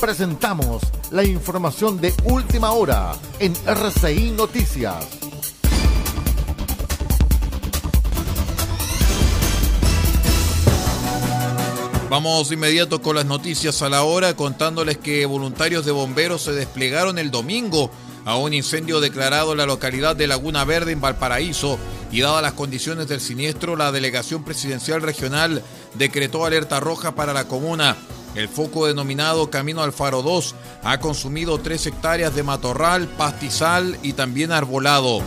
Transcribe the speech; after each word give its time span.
Presentamos 0.00 0.82
la 1.10 1.24
información 1.24 2.00
de 2.00 2.14
última 2.24 2.70
hora 2.72 3.12
en 3.40 3.54
RCI 3.66 4.30
Noticias. 4.30 5.04
Vamos 12.08 12.52
inmediato 12.52 13.02
con 13.02 13.16
las 13.16 13.26
noticias 13.26 13.82
a 13.82 13.88
la 13.88 14.04
hora 14.04 14.36
contándoles 14.36 14.96
que 14.98 15.26
voluntarios 15.26 15.84
de 15.84 15.90
bomberos 15.90 16.42
se 16.42 16.52
desplegaron 16.52 17.18
el 17.18 17.32
domingo 17.32 17.90
a 18.24 18.36
un 18.36 18.54
incendio 18.54 19.00
declarado 19.00 19.52
en 19.52 19.58
la 19.58 19.66
localidad 19.66 20.14
de 20.14 20.28
Laguna 20.28 20.64
Verde 20.64 20.92
en 20.92 21.00
Valparaíso 21.00 21.78
y 22.10 22.20
dadas 22.20 22.42
las 22.42 22.52
condiciones 22.52 23.08
del 23.08 23.20
siniestro, 23.20 23.76
la 23.76 23.92
delegación 23.92 24.44
presidencial 24.44 25.02
regional 25.02 25.62
decretó 25.94 26.44
alerta 26.44 26.80
roja 26.80 27.14
para 27.14 27.32
la 27.32 27.48
comuna. 27.48 27.96
El 28.34 28.48
foco 28.48 28.86
denominado 28.86 29.50
Camino 29.50 29.82
al 29.82 29.92
Faro 29.92 30.22
2 30.22 30.54
ha 30.84 31.00
consumido 31.00 31.58
tres 31.58 31.86
hectáreas 31.86 32.34
de 32.34 32.42
matorral, 32.42 33.08
pastizal 33.08 33.98
y 34.02 34.12
también 34.12 34.52
arbolado. 34.52 35.22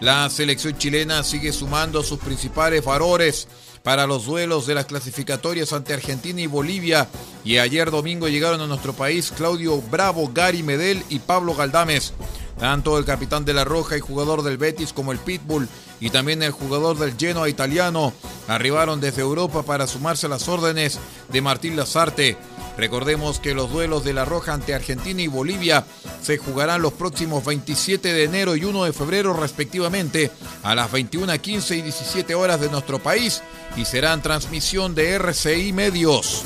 La 0.00 0.30
selección 0.30 0.78
chilena 0.78 1.24
sigue 1.24 1.52
sumando 1.52 2.04
sus 2.04 2.20
principales 2.20 2.84
valores 2.84 3.48
para 3.82 4.06
los 4.06 4.26
duelos 4.26 4.66
de 4.66 4.74
las 4.74 4.86
clasificatorias 4.86 5.72
ante 5.72 5.92
Argentina 5.92 6.40
y 6.40 6.46
Bolivia. 6.46 7.08
Y 7.44 7.58
ayer 7.58 7.90
domingo 7.90 8.28
llegaron 8.28 8.60
a 8.60 8.66
nuestro 8.68 8.92
país 8.92 9.32
Claudio 9.36 9.80
Bravo, 9.90 10.30
Gary 10.32 10.62
Medel 10.62 11.02
y 11.08 11.18
Pablo 11.18 11.54
Galdames. 11.54 12.12
Tanto 12.60 12.98
el 12.98 13.04
capitán 13.04 13.44
de 13.44 13.54
la 13.54 13.64
Roja 13.64 13.96
y 13.96 14.00
jugador 14.00 14.42
del 14.42 14.56
Betis 14.56 14.92
como 14.92 15.12
el 15.12 15.18
Pitbull 15.18 15.68
y 16.00 16.10
también 16.10 16.42
el 16.42 16.52
jugador 16.52 16.98
del 16.98 17.16
Genoa 17.16 17.48
italiano 17.48 18.12
arribaron 18.46 19.00
desde 19.00 19.22
Europa 19.22 19.62
para 19.62 19.86
sumarse 19.86 20.26
a 20.26 20.28
las 20.28 20.48
órdenes 20.48 20.98
de 21.28 21.40
Martín 21.40 21.76
Lazarte. 21.76 22.36
Recordemos 22.76 23.40
que 23.40 23.54
los 23.54 23.70
duelos 23.72 24.04
de 24.04 24.12
la 24.12 24.24
Roja 24.24 24.54
ante 24.54 24.74
Argentina 24.74 25.22
y 25.22 25.26
Bolivia 25.28 25.84
se 26.22 26.38
jugarán 26.38 26.82
los 26.82 26.92
próximos 26.92 27.44
27 27.44 28.12
de 28.12 28.24
enero 28.24 28.56
y 28.56 28.64
1 28.64 28.84
de 28.84 28.92
febrero 28.92 29.32
respectivamente 29.32 30.30
a 30.62 30.74
las 30.74 30.90
21.15 30.90 31.78
y 31.78 31.82
17 31.82 32.34
horas 32.34 32.60
de 32.60 32.70
nuestro 32.70 32.98
país 32.98 33.42
y 33.76 33.84
serán 33.84 34.22
transmisión 34.22 34.94
de 34.94 35.12
RCI 35.12 35.72
Medios. 35.72 36.44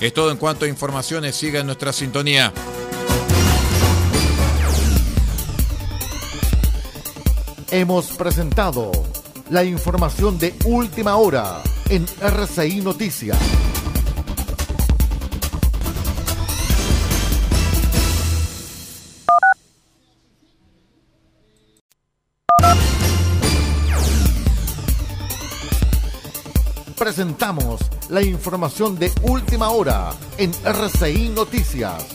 Es 0.00 0.14
todo 0.14 0.30
en 0.30 0.36
cuanto 0.36 0.64
a 0.64 0.68
informaciones, 0.68 1.34
siga 1.34 1.60
en 1.60 1.66
nuestra 1.66 1.92
sintonía. 1.92 2.52
Hemos 7.70 8.06
presentado 8.12 8.92
la 9.50 9.64
información 9.64 10.38
de 10.38 10.54
última 10.64 11.16
hora 11.16 11.62
en 11.88 12.06
RCI 12.20 12.80
Noticias. 12.80 13.36
Presentamos 27.18 27.80
la 28.10 28.22
información 28.22 28.96
de 28.96 29.10
última 29.22 29.70
hora 29.70 30.12
en 30.36 30.52
RCI 30.64 31.30
Noticias. 31.30 32.06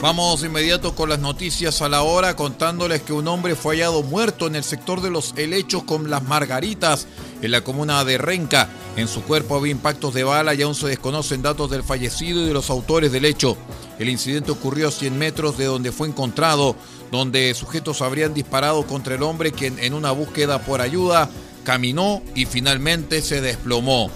Vamos 0.00 0.44
inmediato 0.44 0.94
con 0.94 1.10
las 1.10 1.18
noticias 1.18 1.82
a 1.82 1.90
la 1.90 2.00
hora 2.00 2.36
contándoles 2.36 3.02
que 3.02 3.12
un 3.12 3.28
hombre 3.28 3.54
fue 3.54 3.74
hallado 3.74 4.02
muerto 4.02 4.46
en 4.46 4.56
el 4.56 4.64
sector 4.64 5.02
de 5.02 5.10
los 5.10 5.34
helechos 5.36 5.82
con 5.82 6.08
las 6.08 6.22
margaritas 6.22 7.06
en 7.42 7.50
la 7.50 7.60
comuna 7.60 8.02
de 8.06 8.16
Renca. 8.16 8.70
En 8.96 9.08
su 9.08 9.22
cuerpo 9.22 9.56
había 9.56 9.72
impactos 9.72 10.14
de 10.14 10.24
bala 10.24 10.54
y 10.54 10.62
aún 10.62 10.74
se 10.74 10.86
desconocen 10.86 11.42
datos 11.42 11.70
del 11.70 11.82
fallecido 11.82 12.40
y 12.40 12.46
de 12.46 12.54
los 12.54 12.70
autores 12.70 13.12
del 13.12 13.26
hecho. 13.26 13.58
El 13.98 14.08
incidente 14.08 14.50
ocurrió 14.50 14.88
a 14.88 14.90
100 14.90 15.18
metros 15.18 15.56
de 15.56 15.64
donde 15.64 15.92
fue 15.92 16.08
encontrado, 16.08 16.76
donde 17.10 17.54
sujetos 17.54 18.02
habrían 18.02 18.34
disparado 18.34 18.86
contra 18.86 19.14
el 19.14 19.22
hombre 19.22 19.52
quien 19.52 19.78
en 19.78 19.94
una 19.94 20.10
búsqueda 20.10 20.60
por 20.60 20.80
ayuda 20.80 21.30
caminó 21.64 22.22
y 22.34 22.46
finalmente 22.46 23.22
se 23.22 23.40
desplomó. 23.40 24.10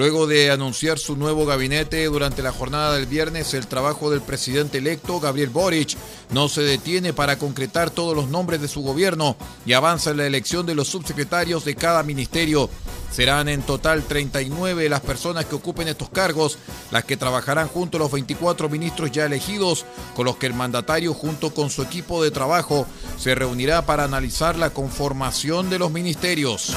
Luego 0.00 0.26
de 0.26 0.50
anunciar 0.50 0.98
su 0.98 1.14
nuevo 1.14 1.44
gabinete 1.44 2.06
durante 2.06 2.40
la 2.40 2.52
jornada 2.52 2.94
del 2.94 3.04
viernes, 3.04 3.52
el 3.52 3.66
trabajo 3.66 4.10
del 4.10 4.22
presidente 4.22 4.78
electo, 4.78 5.20
Gabriel 5.20 5.50
Boric, 5.50 5.94
no 6.30 6.48
se 6.48 6.62
detiene 6.62 7.12
para 7.12 7.36
concretar 7.36 7.90
todos 7.90 8.16
los 8.16 8.30
nombres 8.30 8.62
de 8.62 8.68
su 8.68 8.80
gobierno 8.80 9.36
y 9.66 9.74
avanza 9.74 10.12
en 10.12 10.16
la 10.16 10.26
elección 10.26 10.64
de 10.64 10.74
los 10.74 10.88
subsecretarios 10.88 11.66
de 11.66 11.74
cada 11.74 12.02
ministerio. 12.02 12.70
Serán 13.12 13.50
en 13.50 13.60
total 13.60 14.02
39 14.04 14.88
las 14.88 15.00
personas 15.00 15.44
que 15.44 15.56
ocupen 15.56 15.86
estos 15.86 16.08
cargos, 16.08 16.56
las 16.90 17.04
que 17.04 17.18
trabajarán 17.18 17.68
junto 17.68 17.98
a 17.98 18.00
los 18.00 18.10
24 18.10 18.70
ministros 18.70 19.12
ya 19.12 19.26
elegidos, 19.26 19.84
con 20.16 20.24
los 20.24 20.36
que 20.36 20.46
el 20.46 20.54
mandatario 20.54 21.12
junto 21.12 21.52
con 21.52 21.68
su 21.68 21.82
equipo 21.82 22.22
de 22.22 22.30
trabajo 22.30 22.86
se 23.18 23.34
reunirá 23.34 23.84
para 23.84 24.04
analizar 24.04 24.56
la 24.56 24.70
conformación 24.70 25.68
de 25.68 25.78
los 25.78 25.92
ministerios. 25.92 26.74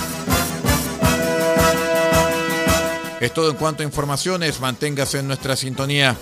Es 3.24 3.34
todo 3.34 3.52
en 3.52 3.56
cuanto 3.56 3.84
a 3.84 3.86
informaciones, 3.86 4.60
manténgase 4.60 5.20
en 5.20 5.28
nuestra 5.28 5.56
sintonía. 5.56 6.18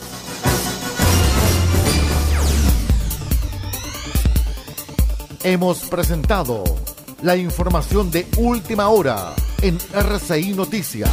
Hemos 5.42 5.80
presentado 5.86 6.64
la 7.24 7.36
información 7.36 8.12
de 8.12 8.28
última 8.38 8.90
hora 8.90 9.34
en 9.64 9.80
RCI 9.92 10.54
Noticias. 10.54 11.10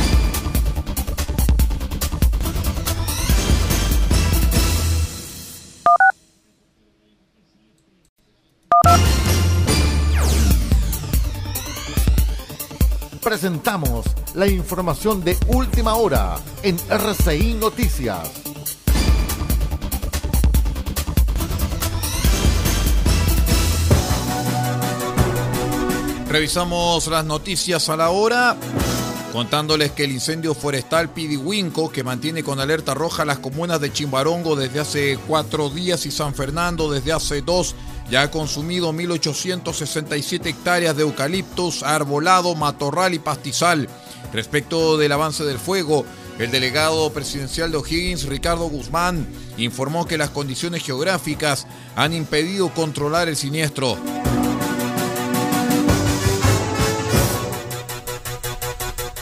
Presentamos 13.40 14.04
la 14.34 14.48
información 14.48 15.22
de 15.22 15.36
última 15.46 15.94
hora 15.94 16.38
en 16.64 16.76
RCI 16.90 17.54
Noticias. 17.54 18.32
Revisamos 26.28 27.06
las 27.06 27.24
noticias 27.24 27.88
a 27.88 27.96
la 27.96 28.10
hora, 28.10 28.56
contándoles 29.32 29.92
que 29.92 30.04
el 30.04 30.12
incendio 30.12 30.54
forestal 30.54 31.10
Pidihuinco, 31.10 31.90
que 31.90 32.04
mantiene 32.04 32.42
con 32.42 32.60
alerta 32.60 32.94
roja 32.94 33.24
las 33.24 33.38
comunas 33.38 33.80
de 33.80 33.92
Chimbarongo 33.92 34.56
desde 34.56 34.80
hace 34.80 35.18
cuatro 35.26 35.70
días 35.70 36.06
y 36.06 36.10
San 36.10 36.34
Fernando 36.34 36.90
desde 36.90 37.12
hace 37.12 37.42
dos, 37.42 37.74
ya 38.10 38.22
ha 38.22 38.30
consumido 38.30 38.92
1.867 38.92 40.46
hectáreas 40.46 40.96
de 40.96 41.02
eucaliptos, 41.02 41.82
arbolado, 41.82 42.54
matorral 42.54 43.14
y 43.14 43.18
pastizal. 43.18 43.88
Respecto 44.32 44.96
del 44.96 45.12
avance 45.12 45.44
del 45.44 45.58
fuego, 45.58 46.04
el 46.38 46.50
delegado 46.50 47.12
presidencial 47.12 47.70
de 47.70 47.78
O'Higgins, 47.78 48.24
Ricardo 48.24 48.68
Guzmán, 48.68 49.26
informó 49.56 50.06
que 50.06 50.18
las 50.18 50.30
condiciones 50.30 50.82
geográficas 50.82 51.66
han 51.96 52.14
impedido 52.14 52.72
controlar 52.72 53.28
el 53.28 53.36
siniestro. 53.36 53.98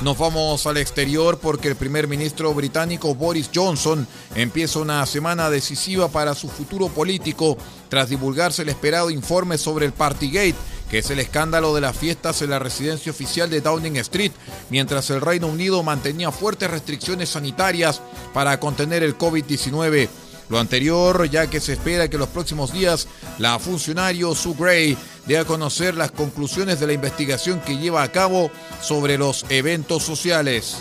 Nos 0.07 0.19
vamos 0.19 0.65
al 0.69 0.77
exterior 0.77 1.41
porque 1.41 1.67
el 1.67 1.75
primer 1.75 2.07
ministro 2.07 2.55
británico 2.55 3.17
Boris 3.17 3.51
Johnson 3.53 4.07
empieza 4.37 4.79
una 4.79 5.05
semana 5.05 5.51
decisiva 5.51 6.07
para 6.07 6.37
su 6.37 6.49
futuro 6.49 6.87
político 6.87 7.59
tras 7.89 8.09
divulgarse 8.09 8.63
el 8.63 8.69
esperado 8.69 9.11
informe 9.11 9.59
sobre 9.59 9.85
el 9.85 9.93
Partygate, 9.93 10.55
que 10.89 10.99
es 10.99 11.11
el 11.11 11.19
escándalo 11.19 11.75
de 11.75 11.81
las 11.81 11.97
fiestas 11.97 12.41
en 12.41 12.51
la 12.51 12.61
residencia 12.61 13.11
oficial 13.11 13.51
de 13.51 13.61
Downing 13.61 13.97
Street, 13.97 14.31
mientras 14.71 15.11
el 15.11 15.21
Reino 15.21 15.49
Unido 15.49 15.83
mantenía 15.83 16.31
fuertes 16.31 16.71
restricciones 16.71 17.31
sanitarias 17.31 18.01
para 18.33 18.61
contener 18.61 19.03
el 19.03 19.19
COVID-19. 19.19 20.09
Lo 20.49 20.61
anterior, 20.61 21.29
ya 21.29 21.49
que 21.49 21.59
se 21.59 21.73
espera 21.73 22.09
que 22.09 22.19
los 22.19 22.29
próximos 22.29 22.73
días 22.73 23.09
la 23.39 23.59
funcionario 23.59 24.33
Sue 24.37 24.55
Gray 24.57 24.97
dé 25.27 25.39
a 25.39 25.45
conocer 25.45 25.95
las 25.95 26.13
conclusiones 26.13 26.81
de 26.81 26.87
la 26.87 26.93
investigación 26.93 27.61
que 27.61 27.77
lleva 27.77 28.03
a 28.03 28.13
cabo 28.13 28.51
sobre 28.81 29.19
los 29.19 29.45
eventos 29.49 30.03
sociales. 30.03 30.79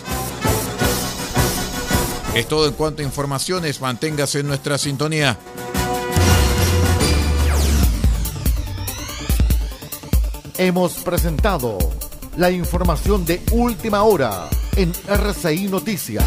Es 2.34 2.46
todo 2.48 2.68
en 2.68 2.74
cuanto 2.74 3.02
a 3.02 3.04
informaciones, 3.04 3.80
manténgase 3.80 4.40
en 4.40 4.48
nuestra 4.48 4.78
sintonía. 4.78 5.38
Hemos 10.58 10.94
presentado 10.94 11.78
la 12.36 12.50
información 12.50 13.24
de 13.24 13.42
última 13.52 14.02
hora 14.02 14.48
en 14.76 14.92
RCI 15.08 15.68
Noticias. 15.68 16.24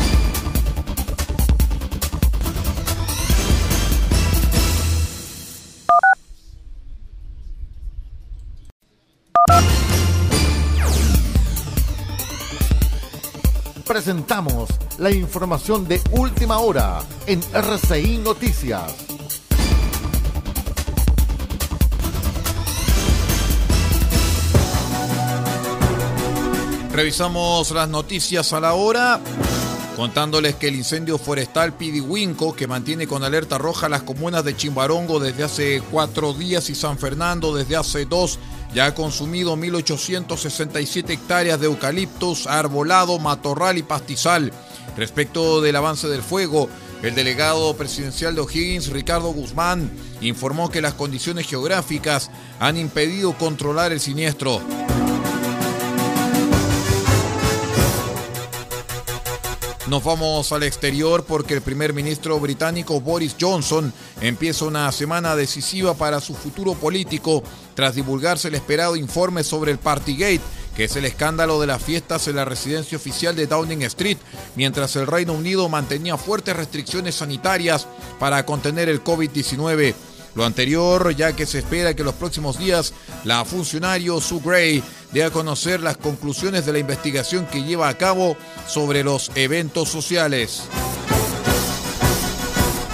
Presentamos 13.89 14.69
la 14.99 15.09
información 15.09 15.87
de 15.87 15.99
última 16.11 16.59
hora 16.59 16.99
en 17.25 17.41
RCI 17.51 18.19
Noticias. 18.19 18.83
Revisamos 26.93 27.71
las 27.71 27.89
noticias 27.89 28.53
a 28.53 28.59
la 28.59 28.75
hora, 28.75 29.19
contándoles 29.95 30.53
que 30.53 30.67
el 30.67 30.75
incendio 30.75 31.17
forestal 31.17 31.73
Pidihuinco, 31.73 32.55
que 32.55 32.67
mantiene 32.67 33.07
con 33.07 33.23
alerta 33.23 33.57
roja 33.57 33.89
las 33.89 34.03
comunas 34.03 34.43
de 34.43 34.55
Chimbarongo 34.55 35.19
desde 35.19 35.45
hace 35.45 35.81
cuatro 35.89 36.33
días 36.33 36.69
y 36.69 36.75
San 36.75 36.99
Fernando 36.99 37.55
desde 37.55 37.75
hace 37.75 38.05
dos, 38.05 38.37
ya 38.73 38.87
ha 38.87 38.95
consumido 38.95 39.55
1.867 39.55 41.09
hectáreas 41.09 41.59
de 41.59 41.67
eucaliptos, 41.67 42.47
arbolado, 42.47 43.19
matorral 43.19 43.77
y 43.77 43.83
pastizal. 43.83 44.51
Respecto 44.95 45.61
del 45.61 45.75
avance 45.75 46.07
del 46.07 46.21
fuego, 46.21 46.69
el 47.01 47.15
delegado 47.15 47.75
presidencial 47.75 48.35
de 48.35 48.41
O'Higgins, 48.41 48.89
Ricardo 48.89 49.31
Guzmán, 49.31 49.89
informó 50.21 50.69
que 50.69 50.81
las 50.81 50.93
condiciones 50.93 51.47
geográficas 51.47 52.29
han 52.59 52.77
impedido 52.77 53.37
controlar 53.37 53.91
el 53.91 53.99
siniestro. 53.99 54.61
Nos 59.89 60.03
vamos 60.03 60.51
al 60.51 60.61
exterior 60.61 61.23
porque 61.23 61.55
el 61.55 61.63
primer 61.63 61.93
ministro 61.93 62.39
británico 62.39 63.01
Boris 63.01 63.35
Johnson 63.41 63.91
empieza 64.21 64.65
una 64.65 64.91
semana 64.91 65.35
decisiva 65.35 65.95
para 65.95 66.21
su 66.21 66.35
futuro 66.35 66.75
político 66.75 67.41
tras 67.73 67.95
divulgarse 67.95 68.49
el 68.49 68.55
esperado 68.55 68.95
informe 68.95 69.43
sobre 69.43 69.71
el 69.71 69.79
Partygate, 69.79 70.41
que 70.75 70.83
es 70.83 70.95
el 70.95 71.05
escándalo 71.05 71.59
de 71.59 71.65
las 71.65 71.81
fiestas 71.81 72.27
en 72.27 72.35
la 72.35 72.45
residencia 72.45 72.99
oficial 72.99 73.35
de 73.35 73.47
Downing 73.47 73.81
Street, 73.81 74.19
mientras 74.55 74.95
el 74.95 75.07
Reino 75.07 75.33
Unido 75.33 75.67
mantenía 75.69 76.17
fuertes 76.17 76.55
restricciones 76.55 77.15
sanitarias 77.15 77.87
para 78.19 78.45
contener 78.45 78.89
el 78.89 79.03
COVID-19. 79.03 79.95
Lo 80.35 80.45
anterior, 80.45 81.15
ya 81.15 81.35
que 81.35 81.45
se 81.45 81.59
espera 81.59 81.95
que 81.95 82.03
los 82.03 82.13
próximos 82.13 82.57
días 82.57 82.93
la 83.23 83.43
funcionario 83.45 84.21
Sue 84.21 84.41
Gray 84.43 84.83
dé 85.11 85.23
a 85.23 85.31
conocer 85.31 85.81
las 85.81 85.97
conclusiones 85.97 86.65
de 86.65 86.73
la 86.73 86.79
investigación 86.79 87.45
que 87.47 87.63
lleva 87.63 87.89
a 87.89 87.97
cabo 87.97 88.37
sobre 88.67 89.03
los 89.03 89.31
eventos 89.35 89.89
sociales. 89.89 90.63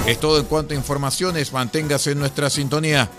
Es 0.06 0.20
todo 0.20 0.40
en 0.40 0.46
cuanto 0.46 0.74
a 0.74 0.78
informaciones, 0.78 1.52
manténgase 1.52 2.12
en 2.12 2.20
nuestra 2.20 2.50
sintonía. 2.50 3.10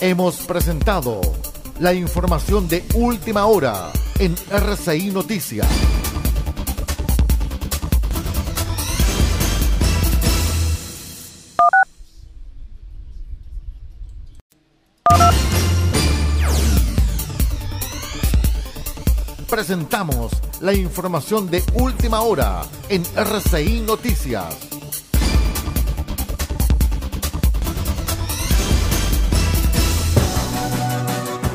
Hemos 0.00 0.36
presentado 0.38 1.20
la 1.80 1.92
información 1.92 2.68
de 2.68 2.84
última 2.94 3.46
hora 3.46 3.92
en 4.18 4.34
RCI 4.50 5.10
Noticias. 5.10 5.66
Presentamos 19.66 20.30
la 20.60 20.74
información 20.74 21.50
de 21.50 21.60
última 21.74 22.20
hora 22.20 22.62
en 22.88 23.02
RCI 23.16 23.80
Noticias. 23.80 24.56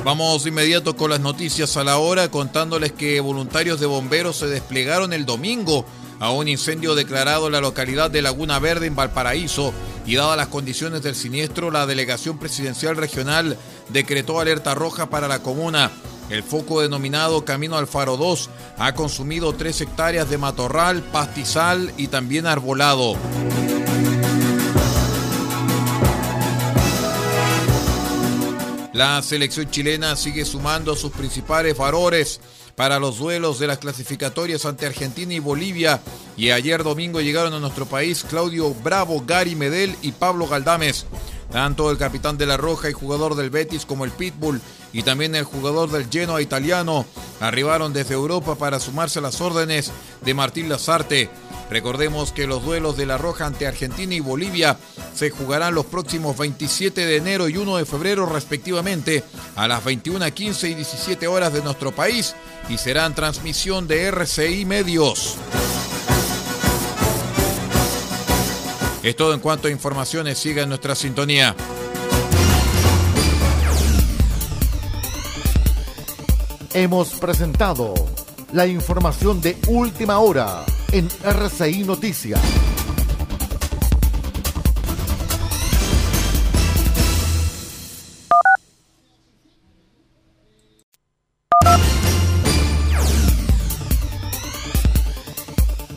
Vamos 0.03 0.45
inmediato 0.45 0.97
con 0.97 1.11
las 1.11 1.21
noticias 1.21 1.77
a 1.77 1.85
la 1.85 1.99
hora 1.99 2.29
contándoles 2.29 2.91
que 2.91 3.21
voluntarios 3.21 3.79
de 3.79 3.85
bomberos 3.85 4.35
se 4.35 4.47
desplegaron 4.47 5.13
el 5.13 5.25
domingo 5.25 5.85
a 6.19 6.31
un 6.31 6.49
incendio 6.49 6.95
declarado 6.95 7.45
en 7.45 7.53
la 7.53 7.61
localidad 7.61 8.11
de 8.11 8.21
Laguna 8.21 8.59
Verde 8.59 8.87
en 8.87 8.95
Valparaíso 8.97 9.71
y 10.05 10.15
dadas 10.15 10.35
las 10.35 10.47
condiciones 10.47 11.01
del 11.01 11.15
siniestro, 11.15 11.71
la 11.71 11.85
delegación 11.85 12.37
presidencial 12.39 12.97
regional 12.97 13.55
decretó 13.87 14.41
alerta 14.41 14.75
roja 14.75 15.09
para 15.09 15.29
la 15.29 15.41
comuna. 15.41 15.91
El 16.31 16.43
foco 16.43 16.81
denominado 16.81 17.43
Camino 17.43 17.75
al 17.75 17.87
Faro 17.87 18.15
2 18.15 18.49
ha 18.77 18.93
consumido 18.93 19.51
3 19.51 19.81
hectáreas 19.81 20.29
de 20.29 20.37
matorral, 20.37 21.03
pastizal 21.03 21.93
y 21.97 22.07
también 22.07 22.47
arbolado. 22.47 23.17
La 28.93 29.21
selección 29.21 29.69
chilena 29.69 30.15
sigue 30.15 30.45
sumando 30.45 30.95
sus 30.95 31.11
principales 31.11 31.75
valores 31.75 32.39
para 32.77 32.97
los 32.97 33.17
duelos 33.17 33.59
de 33.59 33.67
las 33.67 33.79
clasificatorias 33.79 34.65
ante 34.65 34.85
Argentina 34.85 35.33
y 35.33 35.39
Bolivia. 35.39 35.99
Y 36.37 36.51
ayer 36.51 36.81
domingo 36.83 37.19
llegaron 37.19 37.53
a 37.53 37.59
nuestro 37.59 37.85
país 37.87 38.25
Claudio 38.29 38.73
Bravo, 38.73 39.21
Gary 39.27 39.55
Medel 39.55 39.97
y 40.01 40.13
Pablo 40.13 40.47
Galdames. 40.47 41.05
Tanto 41.51 41.91
el 41.91 41.97
capitán 41.97 42.37
de 42.37 42.45
la 42.45 42.55
Roja 42.55 42.89
y 42.89 42.93
jugador 42.93 43.35
del 43.35 43.49
Betis 43.49 43.85
como 43.85 44.05
el 44.05 44.11
Pitbull 44.11 44.61
y 44.93 45.03
también 45.03 45.35
el 45.35 45.43
jugador 45.43 45.91
del 45.91 46.09
Genoa 46.09 46.41
italiano 46.41 47.05
arribaron 47.41 47.91
desde 47.91 48.13
Europa 48.13 48.55
para 48.55 48.79
sumarse 48.79 49.19
a 49.19 49.21
las 49.21 49.41
órdenes 49.41 49.91
de 50.21 50.33
Martín 50.33 50.69
Lazarte. 50.69 51.29
Recordemos 51.69 52.31
que 52.31 52.47
los 52.47 52.63
duelos 52.63 52.97
de 52.97 53.05
la 53.05 53.17
Roja 53.17 53.45
ante 53.45 53.67
Argentina 53.67 54.13
y 54.13 54.19
Bolivia 54.19 54.77
se 55.13 55.29
jugarán 55.29 55.75
los 55.75 55.85
próximos 55.85 56.37
27 56.37 57.05
de 57.05 57.17
enero 57.17 57.49
y 57.49 57.57
1 57.57 57.77
de 57.77 57.85
febrero 57.85 58.25
respectivamente 58.25 59.23
a 59.55 59.67
las 59.67 59.83
21.15 59.83 60.71
y 60.71 60.73
17 60.75 61.27
horas 61.27 61.53
de 61.53 61.61
nuestro 61.61 61.93
país 61.93 62.35
y 62.69 62.77
serán 62.77 63.15
transmisión 63.15 63.87
de 63.87 64.05
RCI 64.05 64.65
Medios. 64.65 65.37
Es 69.03 69.15
todo 69.15 69.33
en 69.33 69.39
cuanto 69.39 69.67
a 69.67 69.71
informaciones. 69.71 70.37
Siga 70.37 70.63
en 70.63 70.69
nuestra 70.69 70.93
sintonía. 70.93 71.55
Hemos 76.73 77.13
presentado 77.15 77.93
la 78.53 78.67
información 78.67 79.41
de 79.41 79.57
última 79.67 80.19
hora 80.19 80.63
en 80.91 81.09
RCI 81.23 81.83
Noticias. 81.83 82.39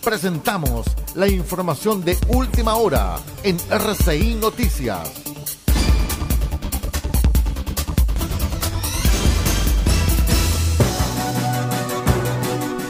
Presentamos 0.05 0.87
la 1.15 1.27
información 1.29 2.05
de 2.05 2.19
última 2.29 2.75
hora 2.75 3.17
en 3.43 3.57
RCI 3.71 4.35
Noticias. 4.35 5.11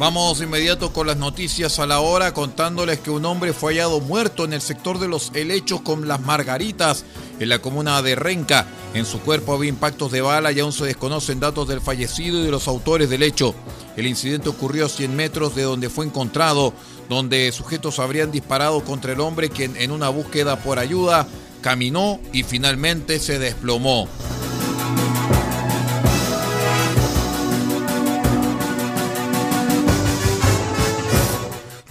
Vamos 0.01 0.43
inmediato 0.43 0.93
con 0.93 1.07
las 1.07 1.17
noticias 1.17 1.79
a 1.79 1.87
la 1.87 2.01
hora 2.01 2.35
contándoles 2.35 2.99
que 2.99 3.11
un 3.11 3.25
hombre 3.25 3.53
fue 3.53 3.73
hallado 3.73 4.01
muerto 4.01 4.45
en 4.45 4.53
el 4.53 4.61
sector 4.61 4.99
de 4.99 5.09
los 5.09 5.31
helechos 5.35 5.81
con 5.83 6.09
las 6.09 6.21
margaritas 6.21 7.05
en 7.39 7.49
la 7.49 7.61
comuna 7.61 8.03
de 8.03 8.17
Renca. 8.17 8.67
En 8.93 9.07
su 9.07 9.21
cuerpo 9.21 9.55
había 9.55 9.71
impactos 9.71 10.13
de 10.13 10.21
bala 10.21 10.53
y 10.53 10.61
aún 10.61 10.73
se 10.73 10.85
desconocen 10.85 11.41
datos 11.41 11.69
del 11.69 11.81
fallecido 11.81 12.41
y 12.41 12.43
de 12.43 12.51
los 12.51 12.69
autores 12.69 13.09
del 13.09 13.23
hecho. 13.23 13.55
El 13.97 14.07
incidente 14.07 14.49
ocurrió 14.49 14.87
a 14.87 14.89
100 14.89 15.15
metros 15.15 15.55
de 15.55 15.63
donde 15.63 15.89
fue 15.89 16.05
encontrado 16.05 16.75
donde 17.09 17.51
sujetos 17.53 17.99
habrían 17.99 18.33
disparado 18.33 18.85
contra 18.85 19.13
el 19.13 19.21
hombre 19.21 19.51
quien 19.51 19.77
en 19.77 19.91
una 19.91 20.09
búsqueda 20.09 20.63
por 20.63 20.79
ayuda 20.79 21.27
caminó 21.61 22.21
y 22.33 22.43
finalmente 22.43 23.19
se 23.19 23.39
desplomó. 23.39 24.09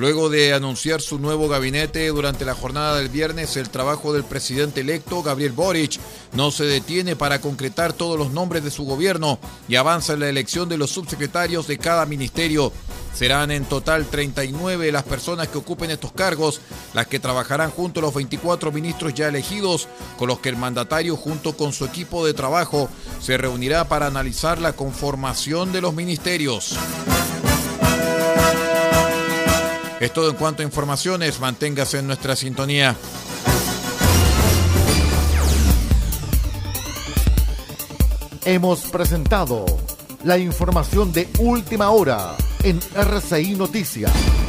Luego 0.03 0.29
de 0.29 0.53
anunciar 0.53 0.99
su 0.99 1.17
nuevo 1.17 1.47
gabinete 1.47 2.07
durante 2.09 2.43
la 2.43 2.55
jornada 2.55 2.97
del 2.97 3.07
viernes, 3.07 3.55
el 3.55 3.69
trabajo 3.69 4.11
del 4.11 4.25
presidente 4.25 4.81
electo, 4.81 5.23
Gabriel 5.23 5.53
Boric, 5.53 5.97
no 6.33 6.51
se 6.51 6.65
detiene 6.65 7.15
para 7.15 7.39
concretar 7.39 7.93
todos 7.93 8.19
los 8.19 8.31
nombres 8.31 8.65
de 8.65 8.69
su 8.69 8.83
gobierno 8.83 9.39
y 9.69 9.77
avanza 9.77 10.11
en 10.11 10.19
la 10.19 10.27
elección 10.27 10.67
de 10.67 10.77
los 10.77 10.89
subsecretarios 10.89 11.67
de 11.67 11.77
cada 11.77 12.05
ministerio. 12.05 12.73
Serán 13.13 13.51
en 13.51 13.65
total 13.65 14.07
39 14.07 14.91
las 14.91 15.03
personas 15.03 15.47
que 15.47 15.59
ocupen 15.59 15.91
estos 15.91 16.11
cargos, 16.11 16.61
las 16.93 17.07
que 17.07 17.19
trabajarán 17.19 17.69
junto 17.69 17.99
a 17.99 18.03
los 18.03 18.13
24 18.13 18.71
ministros 18.71 19.13
ya 19.13 19.27
elegidos, 19.27 19.87
con 20.17 20.27
los 20.27 20.39
que 20.39 20.49
el 20.49 20.57
mandatario 20.57 21.15
junto 21.15 21.55
con 21.55 21.73
su 21.73 21.85
equipo 21.85 22.25
de 22.25 22.33
trabajo 22.33 22.89
se 23.21 23.37
reunirá 23.37 23.87
para 23.87 24.07
analizar 24.07 24.59
la 24.59 24.73
conformación 24.73 25.71
de 25.71 25.81
los 25.81 25.93
ministerios. 25.93 26.75
Es 29.99 30.11
todo 30.11 30.29
en 30.29 30.35
cuanto 30.35 30.63
a 30.63 30.65
informaciones, 30.65 31.39
manténgase 31.39 31.99
en 31.99 32.07
nuestra 32.07 32.35
sintonía. 32.35 32.95
Hemos 38.43 38.81
presentado 38.81 39.65
la 40.25 40.37
información 40.37 41.13
de 41.13 41.29
última 41.39 41.91
hora 41.91 42.35
en 42.63 42.79
RCI 42.95 43.55
Noticias. 43.55 44.42